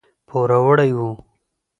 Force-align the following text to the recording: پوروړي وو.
پوروړي 0.27 0.91
وو. 0.97 1.11